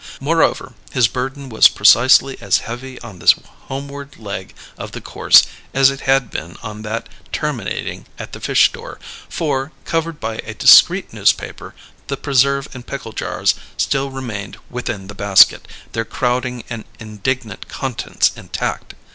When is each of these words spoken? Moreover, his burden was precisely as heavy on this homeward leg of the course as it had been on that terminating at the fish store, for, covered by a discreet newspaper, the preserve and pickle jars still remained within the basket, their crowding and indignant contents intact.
Moreover, 0.19 0.73
his 0.91 1.07
burden 1.07 1.47
was 1.47 1.67
precisely 1.67 2.35
as 2.41 2.57
heavy 2.65 2.99
on 3.01 3.19
this 3.19 3.35
homeward 3.67 4.17
leg 4.17 4.55
of 4.75 4.93
the 4.93 4.99
course 4.99 5.43
as 5.75 5.91
it 5.91 5.99
had 6.09 6.31
been 6.31 6.57
on 6.63 6.81
that 6.81 7.07
terminating 7.31 8.07
at 8.17 8.31
the 8.33 8.39
fish 8.39 8.65
store, 8.67 8.97
for, 9.29 9.71
covered 9.85 10.19
by 10.19 10.37
a 10.37 10.55
discreet 10.55 11.13
newspaper, 11.13 11.75
the 12.07 12.17
preserve 12.17 12.67
and 12.73 12.87
pickle 12.87 13.13
jars 13.13 13.53
still 13.77 14.09
remained 14.09 14.57
within 14.71 15.05
the 15.05 15.13
basket, 15.13 15.67
their 15.91 16.03
crowding 16.03 16.63
and 16.67 16.83
indignant 16.99 17.67
contents 17.67 18.31
intact. 18.35 18.95